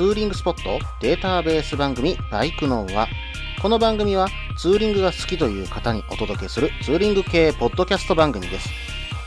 [0.00, 3.06] ツーリングスポットデータベース番組バイクノーは、
[3.60, 8.70] この番組はツーリングが好きという方にお届けするツーリング系ポッドキャスト番組です。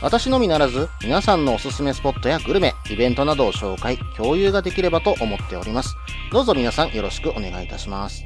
[0.02, 5.94] 私のみならず、皆さんのおすすめスポットやグルメ、イベントなどを紹介、共有ができればと思っております。
[6.32, 8.24] どうぞ皆さんよろしくお願いいたします。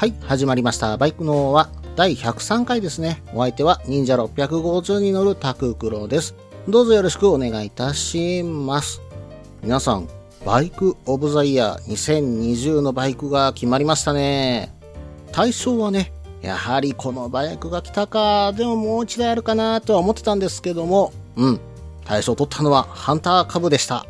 [0.00, 0.96] はい、始まりました。
[0.96, 3.22] バイクのは第103回ですね。
[3.34, 6.34] お相手は忍者650に乗るタククロです。
[6.66, 9.02] どうぞよろしくお願いいたします。
[9.62, 10.08] 皆さん、
[10.46, 14.74] バイクオブザイヤー2020のバイクが決まりましたね。
[15.32, 21.60] 対象はね、やはりこのバイクが来たか、でももう一台あるかなとは思ってたんですけども、うん、
[22.06, 24.06] 対象を取ったのはハンター株でした。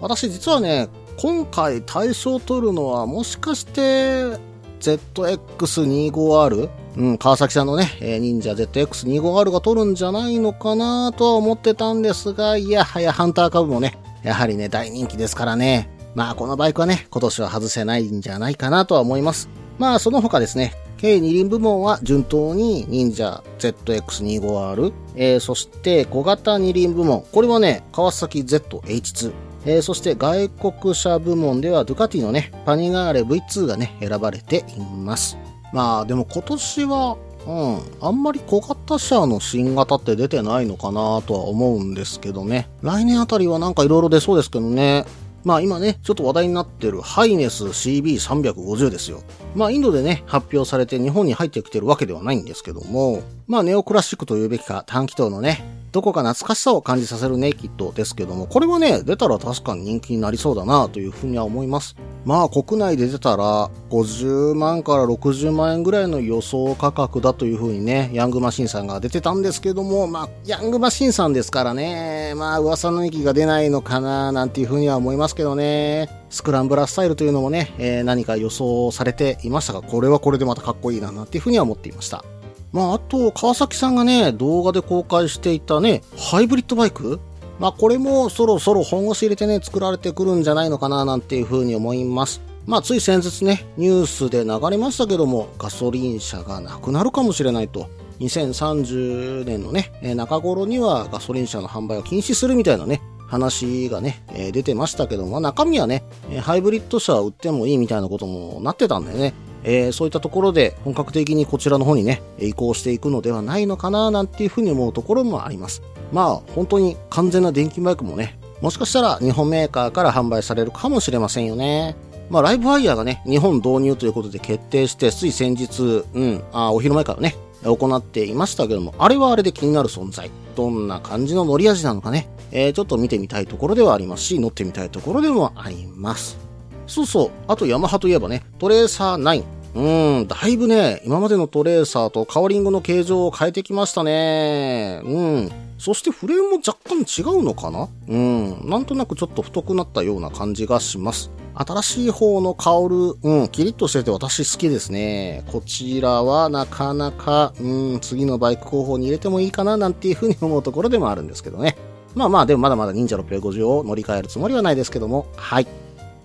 [0.00, 4.51] 私実はね、今回対象を取るのはもしかして、
[4.82, 6.70] ZX25R?
[6.96, 15.88] うん、川崎さんのね、えー忍者 ZX25R が取るんじゃないのかなとは思ってたんですが、いやはやハンター株もね、やはりね、大人気ですからね。
[16.14, 19.48] まあ、このバイクはね、今年は外せないんじゃないかなとは思います。
[19.78, 29.32] まあ、その他ですね、計二輪部門は順当に忍者 ZX25R、えー、そして小型二輪部門、これはね、川崎 ZH2、
[29.64, 35.38] えーそして外国車部門ではドゥカティのね、パニガーレ V2 がね、選ばれています。
[35.72, 42.68] まあでも今年は、うん、あんまり小型車の新型って出てないのかなとは思うんですけどね。
[42.82, 45.04] 来年あたりはなんか色々出そうですけどね。
[45.44, 49.22] まあ今ね、ちょっと話題になってるハイネス CB350 ですよ。
[49.56, 61.96] まあインドでね、発表されて日本に入ってきてるわけではないんですけども、まあネオクラシックというべきか短気筒のね、どこか懐かしさを感じさせるネイキッドですけども、これはね、出たら確かに人気になりそうだなというふうには思います。
[62.24, 76.08] まあ国内で出たら50万から60万円ぐらいの予想価格だというふうにね、ヤングマシンさんが出てたんですけども、まあヤングマシンさんですからね、まあ噂の息が出ないのかななんていうふうには思いますけどね。
[76.30, 82.24] スクランブラースタイルというのもね、えー何か予想されていましたが、これはこれでまたかっこいいななんていうふうには思っていました。
[82.72, 87.20] まあ、あと、川崎さんがね、動画で公開していたね、ハイブリッドバイク？
[87.58, 92.40] まあ、これもそろそろ本腰入れてね、作られてくるんじゃないのかな、なんていうふうに思います。
[92.66, 97.88] まあ、つい先日ね、ニュースで流れましたけども、ガソリン車がなくなるかもしれないと。
[98.20, 106.04] 2030年のね、中頃にはガソリン車の販売を禁止するみたいなね、話がね、え出てましたけども、まあ中身はね、
[106.40, 109.34] ハイブリッド車を売ってもいいみたいなこともなってたんでね、
[109.64, 115.82] えーそういったところで本格的にこちらの方にね、移行していくのではないのかななんていうふうに思うところもあります。
[116.12, 121.96] まあ本当に完全な電気バイクもね、もしかしたら日本メーカーから販売されるかもしれませんよね。
[122.30, 130.30] まあライブワイヤーがね、日本導入ということで決定して、つい先日、うん、あお昼前からね、行っていましたけども、あれはあれで気になる存在。
[130.56, 136.41] どんな感じの乗り味なのかね、えーちょっと見てみたいところではありますし、乗ってみたいところでもあります。
[136.86, 137.30] そうそう。
[137.48, 139.44] あとヤマハといえばね、トレーサー9。
[139.74, 145.00] うーん、だいぶね、今までのトレーサーとカウリングの形状を変えてきましたね。
[145.04, 145.50] うん。
[145.78, 147.88] そしてフレームも若干違うのかな？
[148.06, 148.68] うん。
[148.68, 151.30] なんとなくちょっと太くなったような感じがします。
[151.54, 155.42] 新しい方のカウル、うん、キリッとしてて私好きですね。
[155.50, 161.76] こちらはなかなか、うん、次のバイク候補に入れてもいいかななんていうふうに思うところでもあるんですけどね。
[162.14, 165.66] まあまあ、でもまだまだ忍者650を乗り換えるつもりはないですけども、はい。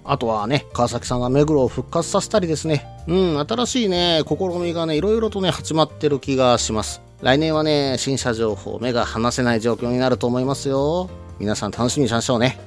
[0.08, 2.88] あとはね、川崎さんが目黒を復活させたりですね。
[3.08, 7.02] うん、新しいね、試みがね、いろいろとね、始まってる気がします。
[7.22, 11.10] 来年はね、新車情報、目が離せない状況になると思いますよ。
[11.40, 12.58] 皆さん楽しみにしましょうね。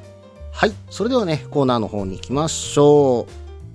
[0.52, 0.72] はい。
[0.90, 3.26] それではね、コーナーの方に行きましょ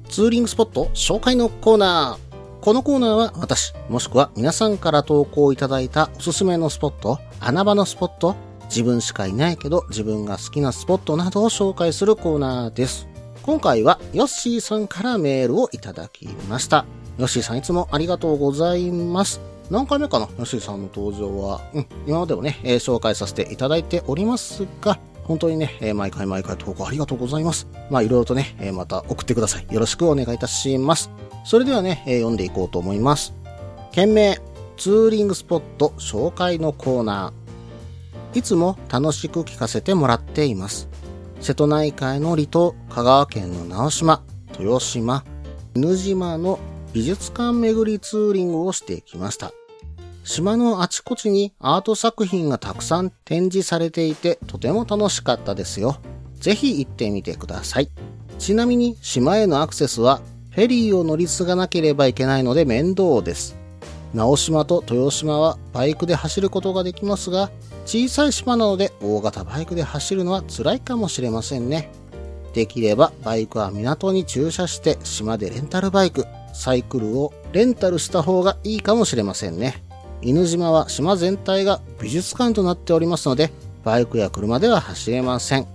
[0.08, 0.09] う。
[0.09, 2.64] ツーリングスポット紹介のコーナー。
[2.64, 8.35] このコーナーは私、もしくは皆さんから投稿いただいたおすすめのスポット、穴場のスポット、
[8.66, 13.08] 自分しかいないけど自分が好きなスポットなどを紹介するコーナーです。
[13.46, 16.84] 今回はヨッシーさんからメールをいただきました。
[17.20, 19.40] ヨッシーさんいつもありがとうございます。
[19.70, 20.26] 何回目かな？
[20.40, 21.62] ヨッシーさんの登場は。
[21.76, 27.68] うん、今までもね、えー紹介させていただいておりますが、本当にね、えー毎回毎回投稿ありがとうございます。
[27.92, 29.68] まあ、いろいろとね、えーまた送ってください。
[29.72, 31.12] よろしくお願いいたします。
[31.46, 33.36] それではね、えー読んでいこうと思います。
[33.92, 34.40] 件名、
[34.76, 38.40] ツーリングスポット紹介のコーナー。
[38.40, 40.90] いつも楽しく聞かせてもらっています。
[41.40, 44.23] 瀬戸内海の離島、香川県の直島、
[44.59, 45.23] 豊島、
[45.76, 46.59] 犬島の
[46.93, 49.52] 美術館巡りツーリングをしてきました。
[50.23, 55.97] 島のあちこちにアート作品がたくさん展示されていてとても楽しかったですよ。
[56.40, 57.90] ぜひ行ってみてください。
[58.40, 63.55] ちなみに島へのアクセスはフェリーを乗り継がなければいけないので面倒です。
[64.14, 67.52] 直島と豊島はバイクで走ることができますが、
[67.85, 71.91] 小さい島なので大型バイクで走るのは辛いかもしれませんね。
[72.53, 79.84] できればバイクは港に駐車して島でレンタルバイク、サイクルをレンタルした方がいいかもしれませんね。
[80.22, 83.52] 犬島は島全体が美術館となっておりますので、
[83.84, 85.67] バイクや車では走れません。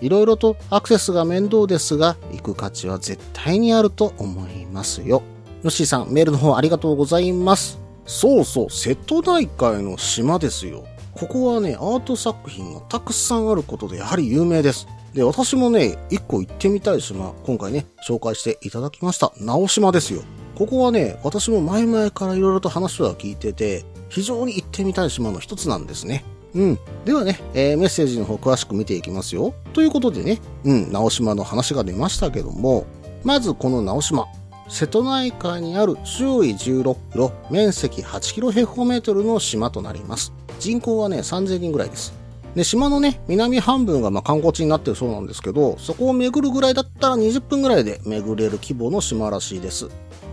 [0.00, 5.22] いろいろとアクセスが面倒ですが、行く価値は絶対にあると思いますよ。
[5.62, 7.78] ヨッシーさん、メールの方ありがとうございます。
[8.06, 10.84] そうそう、瀬戸内海の島ですよ。
[11.14, 14.86] ここはね、アート作品がたくさんあることでやはり有名です。
[15.14, 19.32] で、私もね、一個行ってみたい島、今回ね、紹介していただきました。
[19.40, 20.22] 直島ですよ。
[20.56, 26.24] ここはね、私も前々から色々と話は聞いてて、非常に行ってみたい島の一つなんですね。
[26.54, 26.78] うん。
[27.04, 29.54] ではね、えー、メッセージの方詳しく見ていきますよ。
[29.72, 32.86] ということでね、うん、直島の話が出ましたけども、
[33.24, 34.26] まずこの直島。
[34.68, 40.32] 瀬戸内海にある周囲16キロ、面積8キロ平方メートルの島となります。
[40.60, 42.12] 人口はね、3000人ぐらいです。
[42.54, 49.88] で、島のね、南半分がま観光地になってるそうなんですけど、そこを巡るぐらいだったら20分ぐらいで巡れる規模の島らしいです。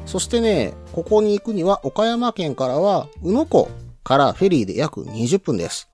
[0.05, 3.69] そしてね、ここに行くには岡山県からは、宇野湖
[4.03, 5.89] からフェリーで約20分です。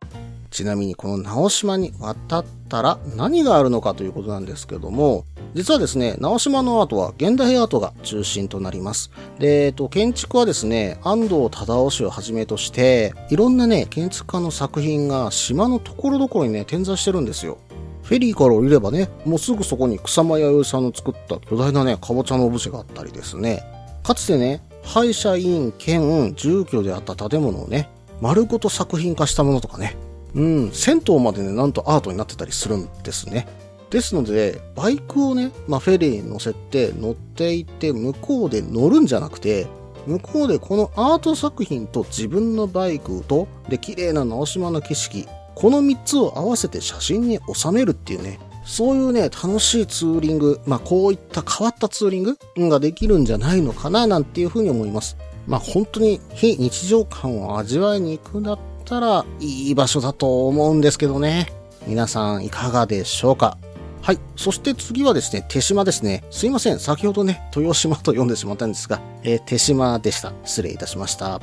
[0.53, 9.09] ちなみにこの直島に渡ったら何があるのかということなんですけども、実はですね、直島のアートは現代アートが中心となります。
[9.39, 17.57] で、えっと、建築はですね、安藤忠雄氏をはじめとして、いろんなね、建築家の作品が島のところどころにね、点在してるんですよ。
[18.03, 23.63] フェリーから降りればね、もうすぐそこに草間彌生さんの作った巨大なね、かぼちゃのオブジェがあったりですね。
[24.03, 27.89] かつてね、歯医者院兼住居であった建物をね、
[28.21, 29.97] 丸ごと作品化したものとかね、
[30.35, 33.47] うん、銭湯までね、なんとアートになってたりするんですね。
[33.89, 39.67] ですので、バイクをね、まあ、フェリーに乗せて乗っていって向こうで乗るんじゃなくて、
[40.07, 55.17] 向こうでこのアート作品と自分のバイクと、で、綺麗な直島の景色、この3つを合わせて写真に収めるっていうね、そういうね、楽しいツーリング、まあこういった変わったツーリングができるんじゃないのかななんていうふうに思います。
[55.47, 61.51] まあ本当に非日常感を味わいに行くんだったらいい場所だと思うんですけどね。
[61.87, 63.57] 皆さんいかがでしょうか？
[64.01, 64.19] はい。
[64.35, 66.23] そして次はですね、手島ですね。
[66.29, 66.79] すいません。
[66.79, 70.33] 先ほどね、豊島と読んでしまったんですが、えー、手島でした。
[70.43, 71.41] 失礼いたしました。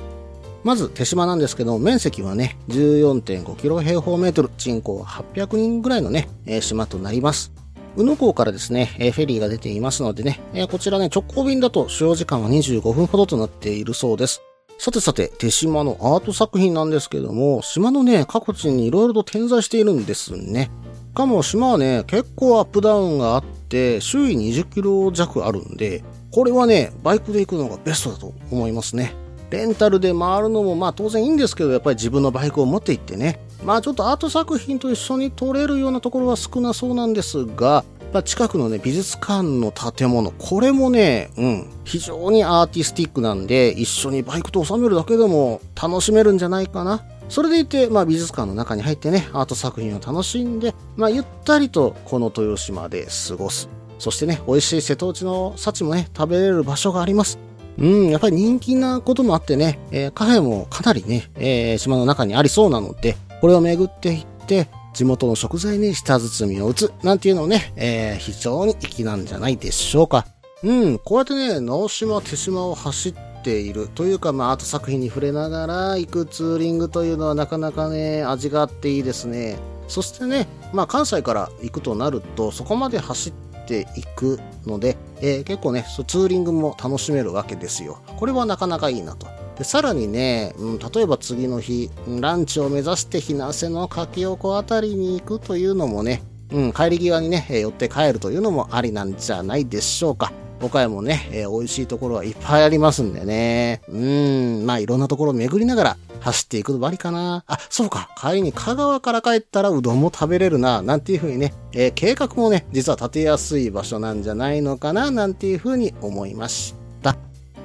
[0.63, 7.51] まず手島なんですけど、面積はね、14.5キロ平方メートル、人口800人ぐらいのね、えー、島となります。
[7.97, 14.43] 宇野港からですね、えー、フェリーが出ていますのでね、えー、こちらね、直行便だと使用時間は25分ほどとなっているそうです。
[14.81, 20.71] さてさて、手島のアート作品なんですけども、島のね、各地に色々と点在しているんですね。
[21.15, 29.15] かも島はね、結構アップダウンがあって、周囲20キロ弱あるんで、これはね、バイクで行くのがベストだと思いますね。
[29.51, 47.05] レンタルで回るのもまあ当然いいんですけど、やっぱり自分のバイクを持って行ってね、まあちょっとアート作品と一緒に撮れるようなところは少なそうなんですが、まあ、近くのね、美術館の建物、これもね、うん、非常にアーティスティックなんで、一緒にバイクと収めるだけでも楽しめるんじゃないかな。
[47.29, 53.69] それでいて、まあ、美術館の中に入ってね、アート作品を楽しんで、まあ、ゆったりとこの豊島で過ごす。
[54.01, 57.39] そしてね、美味しい瀬戸内の幸もね、食べれる場所があります。
[57.79, 70.27] うん、やっぱり人気なこともあってね、えー、カフェもかなりね、えー、島の中にありそうなので、これを巡っていって、地元の食材に舌包みを打つ、なんていうのもね、えー、非常に粋なんじゃないでしょうか。
[70.63, 79.57] うん、こうやってね、直島、手島を走っているというか、まあ、アート作品に触れながら行くツーリングというのはなかなかね、味があっていいですね。
[79.89, 88.01] そしてね、まあ、関西から行くとなると、そこまで走ってていくので、えー、結構ね、ツーリングも楽しめるわけですよ。
[88.19, 89.29] これはなかなかいいなと。
[89.57, 100.33] で、さらにね、うん、例えば次の日、ランチを目指して日生の柿横あたりに行くというのもね、うん、帰り際にね、寄って帰るというのもありなんじゃないでしょうか。
[100.63, 103.83] 岡山もね、えー、美味しいところはいっぱいありますんでね。
[103.89, 107.45] うん、まあいろんなところを巡りながら走っていくのばりかな。
[107.47, 108.11] あ、そうか。
[108.17, 110.83] 帰りに香川から帰ったらうどんも食べれるな。
[110.83, 115.11] なんていう風にね、えー、計画もね、実は立てやすい場所なんじゃないのかな。
[115.11, 117.17] なんていう風に思いました。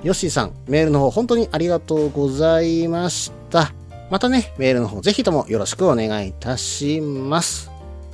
[0.03, 3.74] ヨッシーさん、メールの方本当にありがとうございました。
[4.09, 7.71] またね、メールの方ぜひともよろしくお願いいたします。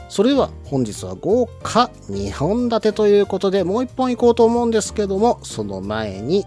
[0.07, 6.45] それでは本日は豪華2本立てということでもう1本行こうと思うんですけども、その前に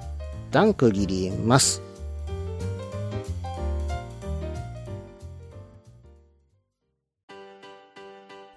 [0.50, 1.82] ダンク切ります。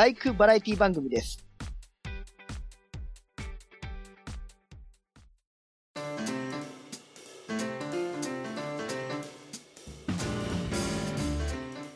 [0.00, 1.44] バイクバラエティ番組です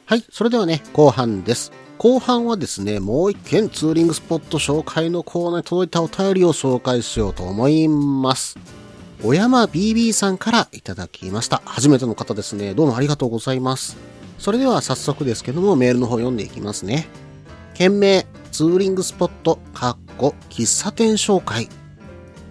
[0.05, 1.73] はい、それではね、後半です。
[1.97, 8.59] 後半はですね、もう一件ツーリングスポット紹介のコーナーに届いたお便りを紹介しようと思います。
[9.23, 11.63] 小山 BB さんからいただきました。
[11.65, 12.75] 初めての方ですね。
[12.75, 13.97] どうもありがとうございます。
[14.39, 17.09] それでは早速ですけども、メールの方読んでいきますね。
[17.75, 21.69] 件名、ツーリングスポット、かっこ、喫茶店紹介。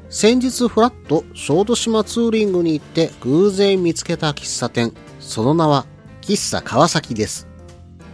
[0.10, 4.94] 先日フラット小豆島ツーリングに行って偶然見つけた喫茶店。
[5.22, 5.86] その名は、
[6.22, 7.48] 喫茶川崎です。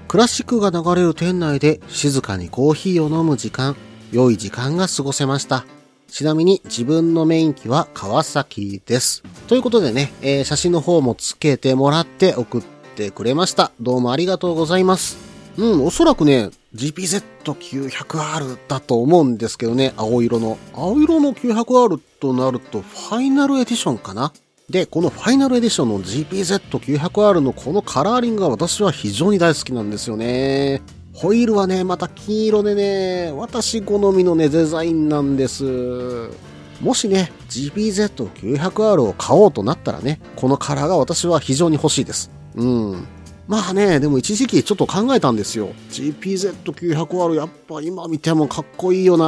[0.08, 3.76] クラシックが流れる店内で静かにコーヒーを飲む時間、
[4.12, 5.66] 良い時間が過ごせました。
[6.10, 9.24] ちなみに自分のメイン機は川崎です。
[9.48, 12.62] ということでね、えー写真の方もつけてもらって送っ
[12.96, 13.72] てくれました。
[13.82, 15.29] どうもありがとうございます。
[15.60, 20.58] うん、おそらくね、GPZ900R だと思うんですけどね、青色の。
[20.74, 24.32] 青色の 900R となると、ファイナルエディションかな
[24.70, 30.82] で、このファイナルエディションの GPZ900R のこのカラーリングが私は非常に大好きなんですよね。
[31.14, 35.66] ホイールはね、また金色でね、私好みのね、デザインなんです。
[36.80, 42.32] もしね、GPZ900R を買おうとなったらね、このカラーが私は非常に欲しいです。
[42.56, 43.08] うん。
[43.50, 45.70] まあね、でも一時期ちょっと考えたんですよ。
[45.90, 49.26] GPZ900R やっぱ今見てもかっこいいよな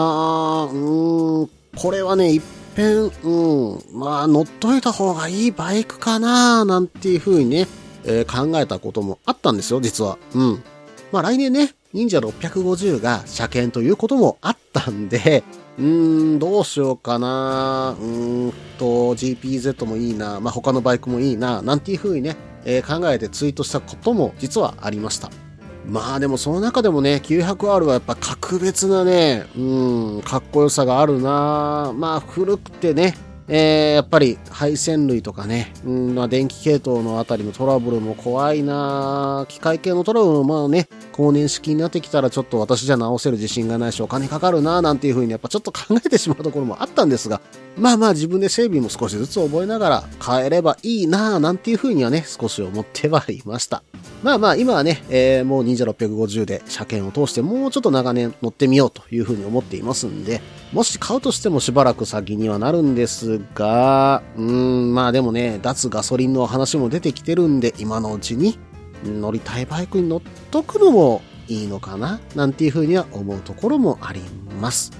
[0.71, 1.49] うーん。
[1.75, 2.43] これはね、一
[2.75, 3.99] 遍、うん。
[3.99, 7.67] まあ乗っといた方がいいバイクかななんていう風にね、
[8.05, 10.19] えー考えたこともあったんですよ、実は。
[10.35, 10.63] うん。
[11.11, 15.43] まあ来年ね、忍者650が車検ということもあったんで、
[15.79, 25.29] うーん、どうしようかなうーんと、GPZ もいいな、まあ他のバイクもいいな、なんていう風にね、え考えてツイートしたことも実はありました。
[25.87, 33.15] まあでもその中でもね、900R はやっぱ格別なね、うん、かっこよさがあるなまあ古くてね、
[33.47, 47.41] えーやっぱり配線類とかね、うん、まあ電気系統のあたりのトラブルも怖いな機械系のトラブルもまあね、高年式になってきたらちょっと私じゃ直せる自信がないしお金かかるななんていうふうにやっぱちょっと考えてしまうところもあったんですが、
[47.77, 53.83] まあまあ自分で整備も少しずつ覚えながら変えればいいなぁなんていうふうにはね、少し思ってはいました。
[54.23, 60.41] まあまあ今はね、えーもう忍者650で車検を通してもうちょっと長年乗ってみようというふうに思っていますんで、
[60.73, 68.59] もし買うとしてもしばらく先にはなるんですが、うーん、まあでもね、脱ガソリンの話も出てきてるんで、今のうちに
[69.03, 74.21] 乗りたいバイクに乗っとくのもいいのかななんていうふうには思うところもあり
[74.59, 74.91] ます。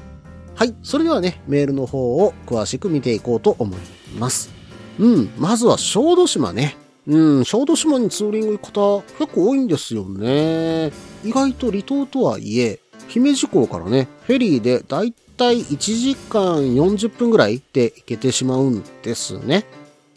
[0.55, 0.75] はい。
[0.83, 3.79] それではね、メールの方を詳しく見ていこうと思い
[4.19, 4.49] ます。
[4.99, 5.29] うん。
[5.37, 6.77] まずは小豆島ね。
[7.07, 7.45] うん。
[7.45, 10.91] 小豆島にツーリング行く方結構多いんですよね。
[11.23, 19.65] 意外と離島とはいえ、姫路港からね、フェリーでだいたい1時間40分ぐらいで行けてしまうんですね。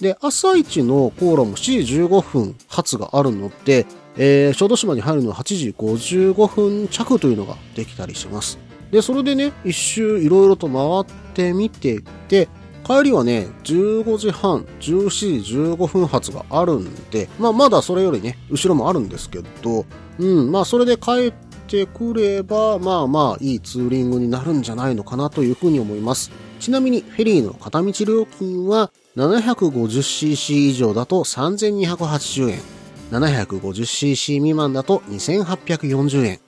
[0.01, 3.87] で、朝一の航路も7時15分発があるので、
[4.17, 8.59] えー小豆島に入るのは8時55分着というのができたりします。
[8.95, 12.49] で、それでね、一周いろいろと回ってみてて、
[12.85, 19.85] 帰りはね、15時半、17時15分発があるんで、まあまだそれよりね、後ろもあるんですけど、
[20.21, 21.33] うん、まあそれで帰っ
[21.67, 26.31] てくれば、まあまあいいツーリングになるんじゃないのかなというふうに思います。
[26.61, 32.61] ちなみにフェリーの片道料金は 750cc 以上だと3280円、
[33.11, 36.44] 750cc 未満だと2840円、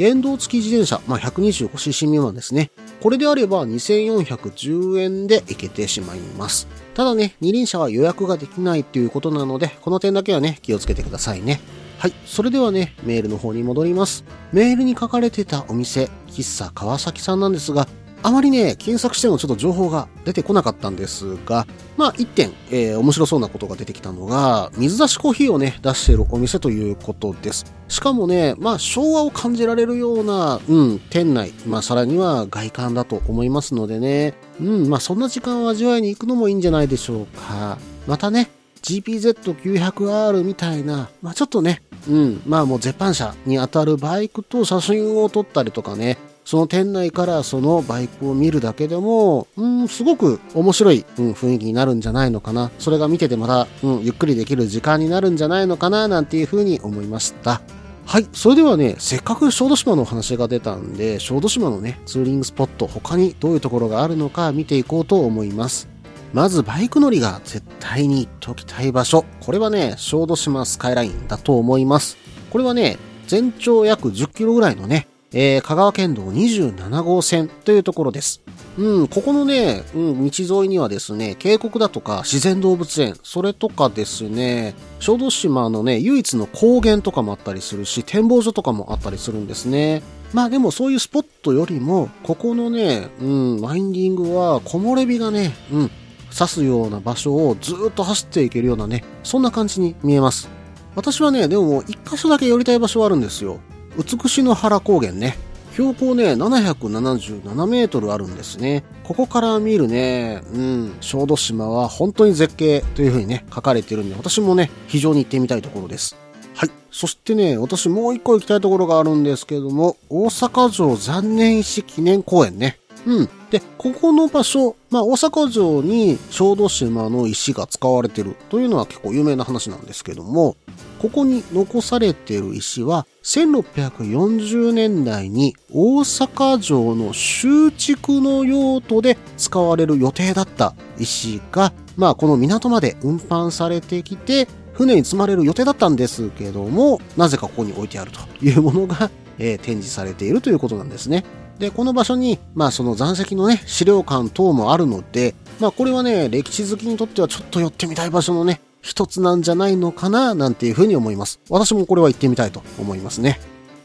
[0.00, 2.70] 原動付き自転車、まあ、125cc 未満ですね。
[3.02, 6.68] これであれば2410円で行けてしまいます。
[6.94, 11.60] ただね、二輪車は予約ができないということなので、この点だけはね、気をつけてくださいね。
[11.98, 12.14] はい。
[12.24, 14.24] それではね、メールの方に戻ります。
[14.54, 17.86] メールに書かれてたお店、喫茶川崎さんなんですが、
[18.22, 27.64] あまりね、検索してもちょっと情報が出てこなかったんですが、まあ一点、えー面白そうなことが出てきたのが、水出しコーヒーをね、出しているお店ということです。
[27.88, 37.78] しかもね、まあ昭和を感じられるような、うん、店内、まあさらには外観だと思いますのでね、うん、まあそんな時間を味わいに行くのもいいんじゃないでしょうか。
[38.06, 38.50] またね、
[38.82, 52.70] GPZ900R みたいな、まあちょっとね、うん、まあもう絶版車に当たるバイクと写真を撮ったりとかね、その店内からそのバイクを見るだけでも、うん、すごく面白い、うん、雰囲気になるんじゃないのかな。
[52.78, 57.60] それが見ててまた、うん、ゆっくりできる時間になるんじゃないのかな、なんていうふうに思いました。
[58.06, 58.26] はい。
[58.32, 65.88] それではね、せっかく小豆島の話が出たんで、小豆島のね、ツーリングスポット、他にどういうところがあるのか見ていこうと思います。
[66.32, 69.24] まずバイク乗りが絶対に行っておきたい場所。
[69.40, 72.16] これはね、小豆島スカイラインだと思います。
[72.50, 78.42] これはね、全長約10キロぐらいのね、えー、香川県道27号線というところです。
[78.78, 90.02] うん、ここのね、うん、道沿いにはですね、渓谷だとか自然動物園、それとかですね、小豆島のね、唯一の高原とかもあったりするし、展望所とかもあったりするんですね。
[90.32, 95.90] まあでもそういうスポットよりも、ここのね、うん、ワインディングは木漏れ日がね、うん、
[96.36, 100.48] 刺すような場所をずっと走っていけるようなね、そんな感じに見えます。
[100.94, 103.60] 私はね、でも一箇所だけ寄りたい場所はあるんですよ。
[104.00, 105.36] 美しの原高原ね。
[105.72, 108.82] 標高ね、777メートルあるんですね。
[109.04, 116.16] ここから見るね、うん、小豆島は本当に絶景という風にね、書かれてるんで、私もね、非常に行ってみたいところです。
[116.54, 116.70] はい。
[116.90, 122.78] そしてね、私もう一個行きたいところがあるんですけども、大阪城残念石記念公園ね。
[123.06, 123.28] うん。
[123.50, 130.56] で、ここの場所、まあ、大阪城に小豆島の石が使われてるというのは結構有名な話なんですけども、
[131.00, 151.24] ここに残されている石は、1640年代に大阪城の修築の用途で使われる予定だった石が、まあ、この港まで運搬されてきて、船に積まれる予定だったんですけども、なぜかここに置いてあるというものが、えー、展示されているということなんですね。
[151.58, 161.40] で、この場所に、まあその残石のね、資料館等もあるので、まあこれはね、歴史好きにとってはちょっと寄ってみたい場所のね、一つなんじゃないのかな、なんていうふうに思います。
[161.48, 163.40] 私もこれは行ってみたいと思いますね。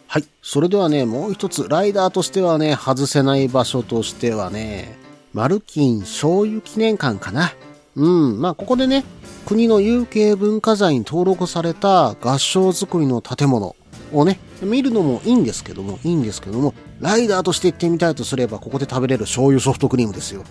[0.08, 0.26] はい。
[0.42, 4.98] それではね、もう一つ、ライダーとしてはね、外せない場所としてはね、
[5.34, 7.52] マルキン醤油記念館かな。
[7.96, 8.42] うん。
[8.42, 9.04] まあ、ここでね、
[9.46, 13.76] 国の有形文化財に登録された合掌造りの建物
[14.14, 20.44] をね、見るのもいいんですけども、いいんですけども、ライダーとして行ってみたいとすれば、ここで食べれる醤油ソフトクリームですよ。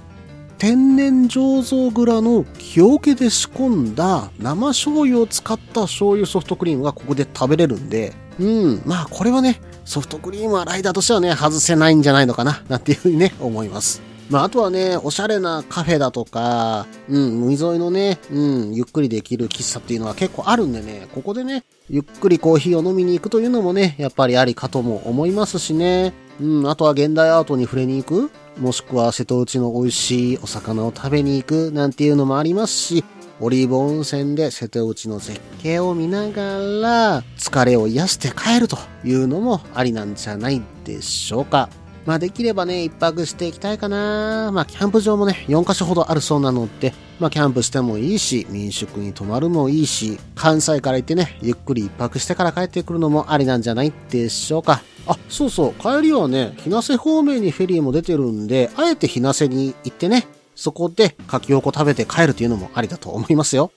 [0.58, 14.02] 天然醸造蔵の木桶で仕込んだ生醤油を使った醤油ソフトクリームがここで食べれるんで、うん、まあこれはね、ソフトクリームはライダーとしてはね、外せないんじゃないのかな、なんていうふうにね、思います。
[14.30, 26.14] まあ、あとはね、おしゃれなカフェだとか、うん、海沿いのね、うん、ゆっくりできる喫茶っていうのは結構あるんでね、ここでね、ゆっくりコーヒーを飲みに行くというのもね、やっぱりありかとも思いますしね。
[26.40, 33.04] うん、あとは現代アートに触れに行くもしくは瀬戸内の美味しいお魚を食べに行くなんていうのもありますし、
[33.40, 41.68] オリーブ温泉で瀬戸内の絶景を見ながら疲れを癒して帰るというのもありなんじゃないでしょうか。
[42.06, 44.50] まあできればね、一泊していきたいかな。
[44.52, 54.82] まあキャンプ場もね、4カ所ほどあるそうなので、まあキャンプしてもいいし、民宿に泊まるもいいし、関西から行ってね、ゆっくり一泊してから帰ってくるのもありなんじゃないでしょうか。
[55.06, 63.72] あ、そうそう、帰りはね、日生方面にフェリーも出てるんで、あえて日生に行ってね、そこで柿きおこ食べて帰るというのもありだと思いますよ。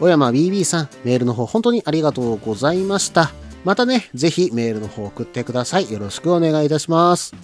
[0.00, 3.30] 小山 BB さん、メールの方本当にありがとうございました。
[3.64, 5.90] またね、ぜひメールの方送ってください。
[5.90, 7.34] よろしくお願いいたします。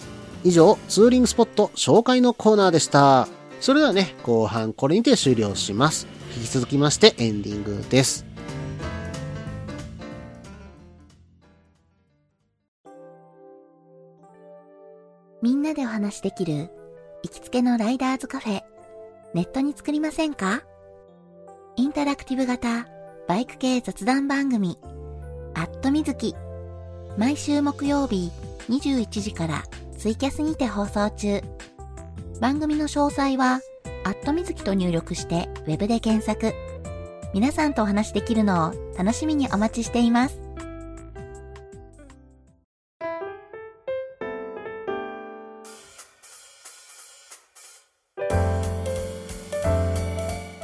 [0.43, 3.27] 以上、ツーリングスポット紹介のコーナーでした。
[3.59, 6.07] それではね、後半これにて終了します。
[6.35, 8.30] 引き続きましてエンディングです。
[15.41, 16.69] みんなでお話できる
[17.23, 18.61] 行きつけのライダーズカフェ、
[19.33, 20.61] ネットに作りませんか？
[21.77, 22.87] インタラクティブ型
[23.27, 24.77] バイク系雑談番組、
[25.55, 26.35] アットみずき。
[27.17, 28.31] 毎週木曜日
[28.69, 29.63] 21時から
[29.97, 31.41] ツイキャスにて放送中。
[32.39, 33.61] 番組の詳細は、
[34.03, 36.53] アットみずきと入力してウェブで検索。
[37.33, 40.39] 皆さんとお話できるのを楽しみにお待ちしています。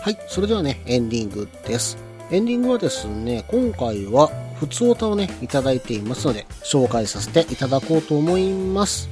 [0.08, 1.98] はい、それではね、エンディングです。
[2.32, 9.10] エンディングはですね、今回は、普通歌をね、いただいていますので、紹介させていただこうと思います。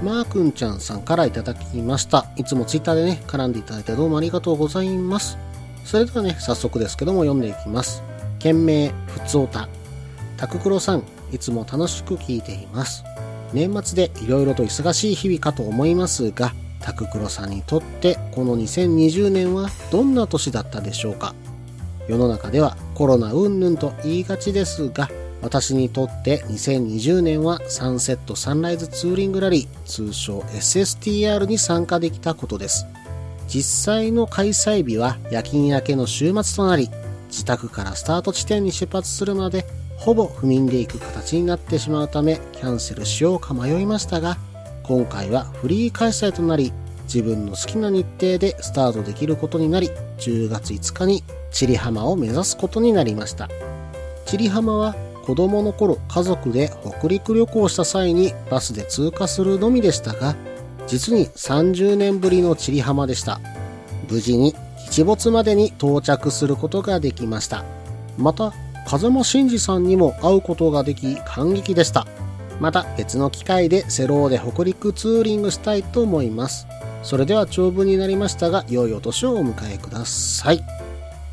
[0.00, 2.24] マーくんちゃんさんからいただきました。
[2.36, 5.36] いつもツイッターでね、絡んでいただいてどうもありがとうございます。
[5.84, 8.04] それではね、早速ですけども読んでいきます。
[8.38, 9.68] 件名、ふつおた。
[10.36, 13.02] タククロさん、いつも楽しく聞いています。
[13.52, 21.34] 年末で色々と忙しい日々かと思いますが、タククロさんにとってこの2020年はどんな年だったでしょうか？
[22.08, 25.08] 世の中ではコロナ云々と言いがちですが
[25.40, 32.86] 私にとって2020年はサンセットサンライズツーリングラリー、通称 SSTR に参加できたことです。
[33.46, 36.90] 実際の開催日は夜勤明けの週末となり、
[37.28, 39.64] 自宅からスタート地点に出発するまで、
[39.96, 44.38] ほぼ不眠で行く形になってしまうため、キャンセルしようか迷いましたが、
[44.88, 46.72] 今回はフリー開催となり、
[47.04, 53.50] 自分の好きな日程でスタートできることになり、10月5日にチリ浜を目指すことになりました。
[54.24, 54.94] チリ浜は
[55.26, 60.36] 子供の頃家族で北陸旅行した際にバスで通過するのみでしたが、
[60.86, 63.40] 実に30年ぶりのチリ浜でした。
[64.10, 64.54] 無事に
[64.90, 67.62] 日没までに到着することができました。
[68.16, 68.54] また、
[68.86, 72.06] 風間真司さんにも会うことができ感激でした。
[72.60, 76.66] また別の機会でセローで北陸ツーリングしたいと思います。
[77.02, 80.64] それでは長文になりましたが、良いお年をお迎えください。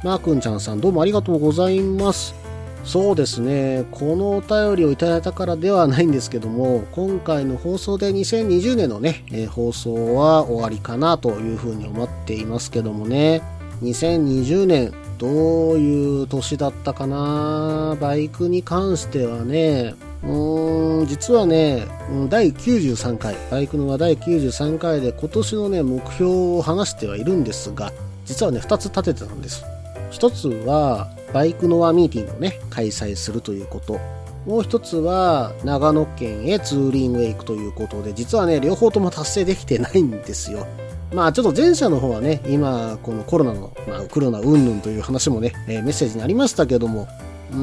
[0.03, 2.35] マーくんちゃんさんどうもありがとうございます。
[2.83, 13.41] そうですね、このお便りをいただいたからではないんですけども、今回の放送で2020年のね、えー放送は終わりかなというふうに思っていますけどもね、
[13.81, 15.31] 2020年、どう
[15.77, 17.97] いう年だったかな？
[17.99, 21.87] バイクに関してはね、うーん、実はね、
[22.29, 27.93] 第93回、バイクのは第93回で今年のね、目標を話してはいるんですが、
[28.25, 29.63] 実はね、2つ立ててたんです。
[30.09, 33.99] 一つは、バイクの輪ミーティングをね、開催するということ。
[34.45, 40.65] もう一つは、長野県へツーリングへ行くということで、実はね、両方とも達成できてないんですよ。
[41.13, 47.07] まあちょっと前者の方はね、今、このコロナの、まあコロナうんぬんという話もね、えメッセージにありましたけども、
[47.55, 47.61] うー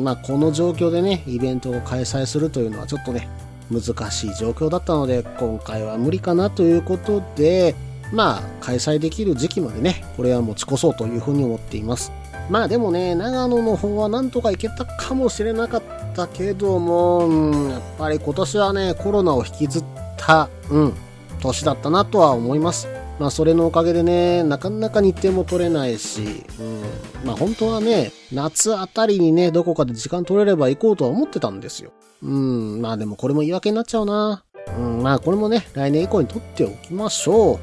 [0.00, 3.28] ん、まあこの状況でね、イベントを開催するというのはちょっとね、
[3.70, 7.74] 難しい状況だったので、今回は無理かなということで、
[8.12, 12.12] まあ開催できる時期までね、これは持ち越そうというふうに思っています。
[12.50, 15.82] まあでもね、長野の方はなんとか行けたかもしれなかっ
[16.14, 17.28] たけども、
[17.70, 19.84] やっぱり今年はね、コロナを引きずっ
[20.16, 20.94] た、うん、
[21.40, 22.93] 年だったなとは思います。
[23.18, 26.82] まあそれのおかげでね、なかなか日程も取れないし、うん、
[27.24, 31.92] まあ本当はね、夏あたりにね、どこかで時間取れれば行こうとは思ってたんですよ。
[32.22, 34.44] うん、まあでもこれも言い訳になっちゃうな。
[34.78, 37.58] うん、まあこれもね、来年以降に取っておきましょう。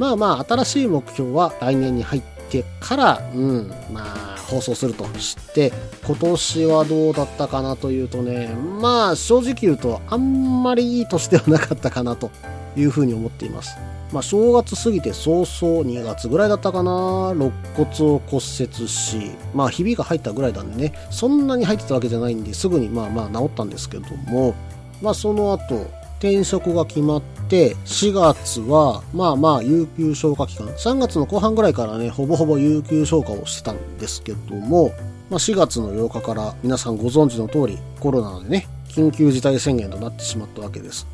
[0.00, 5.74] まあまあ、新しい目標は来年に入ってから、うん、まあ、放送するとして、
[6.06, 8.48] 今年はどうだったかなというとね、
[8.80, 12.30] まあ、正直言うと、あんまりいい年ではなかったかなと
[12.76, 13.76] いうふうに思っています。
[14.12, 24.54] まあ、正月過ぎて早々2月ぐらいだったかな、肋骨を骨折し、まあ、ひびが入ったぐらいなんでね、そんなに入ってたわけじゃないんで、すぐにまあまあ治ったんですけども、
[25.00, 25.86] まあ、その後、
[26.18, 30.66] 転職が決まって、4月は、まあまあ、有給消化期間。
[30.68, 34.92] 3月の後半ぐらいからね、ほぼほぼ有給消化をしてたんですけども、
[35.30, 41.06] まあ4月の8日から皆さんご存知の通り、コロナでね、緊急事態宣言となってしまったわけです。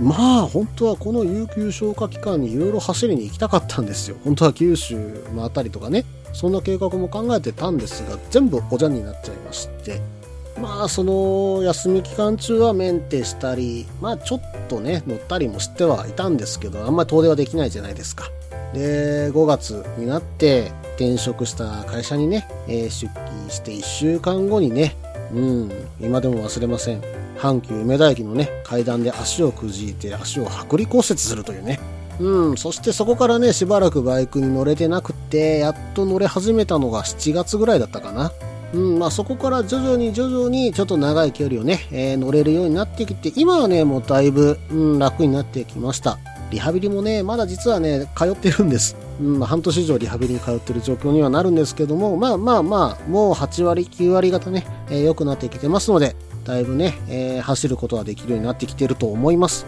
[0.00, 4.16] まあ、本当はこの有給消化期間にいろいろ走りに行きたかったんですよ。
[4.24, 4.96] 本当は九州
[5.36, 10.00] 回ったりとかね、そんな計画も考えてたんですが、全部おじゃんになっちゃいまして、
[10.60, 18.30] まあ、その休み期間中はメンテしたり、まあ、ちょっとね、乗ったりもしてはいたんですけど、あんまり遠出はできないじゃないですか。
[18.72, 24.96] で、5月になって転職した会社にね、えー出勤して1週間後にね、
[25.32, 27.23] うん、今でも忘れません。
[27.38, 31.80] 阪急梅田駅のね、階段で足をくじいて足を剥離骨折するというね。
[32.20, 38.32] うん、そしてそこからね、しばらくバイクに乗れてなくて、やっと乗れ始めたのが7月ぐらいだったかな。
[38.72, 46.18] うん、まあそこから徐々に徐々にちょっと長い距離をね、えー乗れるようになってきて、今はね、もうだいぶ、うん、楽になってきました。
[46.50, 48.96] リハビリもね、まだ実はね、通ってるんです。
[49.20, 59.66] うん、まあ半年以上リハビリに通ってる状況にはなるんですけども、まあまあまあ、もう8割、9割方ね、えーくなってきてますので、だいぶね、えー走ることができるようになってきてると思います。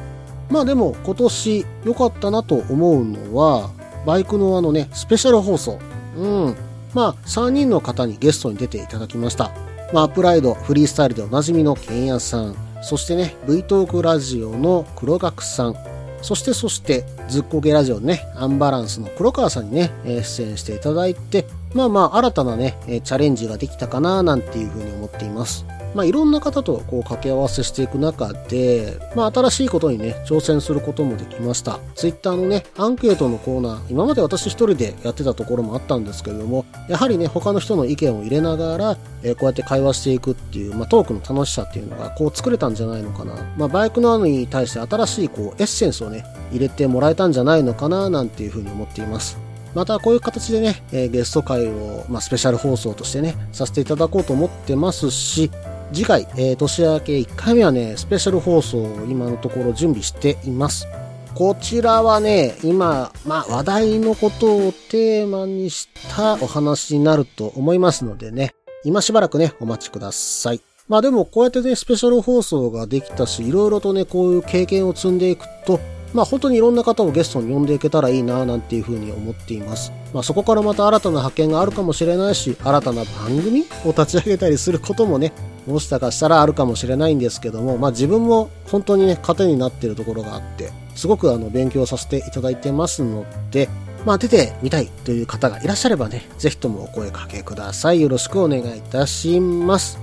[0.51, 3.71] まあでも今年良かったなと思うのは、
[4.07, 5.79] バイクのあのね、スペシャル放送。
[6.17, 6.57] うん。
[6.95, 9.51] まあ3人の方にゲストに出ていただきました。
[9.93, 12.57] まあアップライド、フリースタイルでおなじみのケンヤさん。
[12.83, 15.75] そしてね、V トークラジオの黒学さん。
[16.23, 25.65] そしてそして、ずっこけラジオのね、アンバランスの黒川さんにね、えー出演していただいて、まあまあ新たなね、えーチャレンジができたかななんていうふうに思っています。
[25.95, 31.79] まあいろんな方とこう掛け合わせしていく中で、まあ新しいことにね、挑戦することもできました。
[31.95, 43.35] ツイッターのね、アンケートのコーナー、今まで私一人でやってたところもあったんですけれども、やはりね、他の人の意見を入れながら、えーこうやって会話していくっていう、まあトークの楽しさっていうのがこう作れたんじゃないのかな。
[43.57, 49.39] まあバイクの案に対して新しいこうエッセンスをね、入れてもらえたんじゃないのかななんていうふうに思っています。
[49.75, 55.51] またこういう形でね、えーゲスト会を、まあ、スペシャル放送としてね、させていただこうと思ってますし、
[55.93, 60.87] 次回、えー年明け1回目はね、スペシャル放送を今のところ準備しています。
[61.35, 70.61] こちらはね、今、まあ話題のことをテーマにしたお話になると思いますのでね、今しばらくね、お待ちください。
[70.89, 75.79] まあでもこうやってね、スペシャル放送ができたし、いろいろとね、こういう経験を積んでいくと、
[76.15, 79.93] まあ本当にいろんな方をゲストに呼んでいけたらいいななんていうふうに思っています。
[80.15, 85.33] まあそこからまた新たな発見があるかもしれないし、新たな番組を立ち上げたりすることもね、
[85.67, 93.69] もしかしたらあるかもしれないんですけども、まあ自分も本当にね、糧になっているところがあって、すごくあの勉強させていただいてますので、
[94.05, 98.01] まあ出てみたいという方がいらっしゃればね、ぜひともお声かけください。
[98.01, 99.99] よろしくお願いいたします。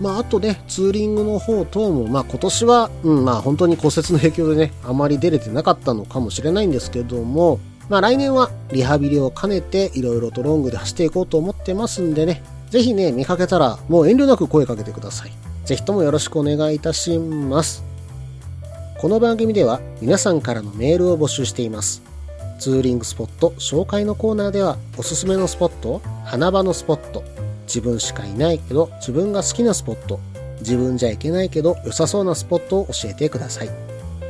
[0.00, 15.32] まあ、あとね、ツーリングの方等も、まあ今年は、うん、まあ本当に骨折の影響でね、あまり出れてなかったのかもしれないんですけども、まあ来年はリハビリを兼ねていろいろとロングで走っていこうと思ってますんでね、ぜひね、見かけたらもう遠慮なく声かけてください。
[15.64, 17.82] ぜひともよろしくお願いいたします。
[19.00, 22.00] この番組では皆さんからのメールを募集しています。
[22.60, 27.24] ツーリングスポット紹介のコーナーではおすすめのスポット、花場のスポット、
[27.66, 30.20] 自分しかいないけど自分が好きなスポット、
[30.60, 33.70] 自分じゃいけないけど良さそうなスポットを教えてください。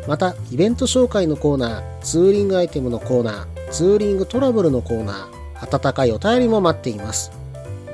[0.08, 7.39] また、イベント紹介のコーナー、ツーリングアイテムのコーナー、ツーリングトラブルのコーナー、温かいお便りも待っています。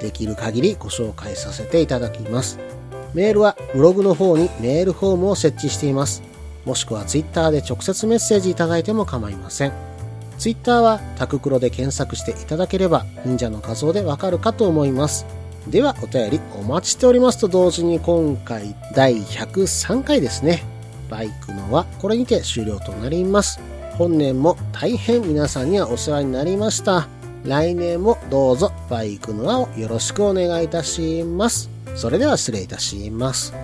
[0.00, 2.58] できる限りご紹介させていただきます。
[3.14, 6.22] メールはブログの方にメールフォームを設置しています。
[6.64, 9.72] もしくはツイッターで直接メッセージいただいても構いません。
[10.38, 15.26] ツイッターはタククロで検索していただければ忍者の画像でわかるかと思います。
[15.68, 20.62] ではお便りお待ちしておりますと同時に今回第103回ですね。
[21.08, 23.60] バイクのはこれにて終了となります。
[23.96, 27.08] 本年も大変皆さんにはお世話になりました。
[27.46, 31.70] 来年もどうぞバイクの輪をよろしくお願いいたします。
[31.94, 33.54] それでは失礼いたします。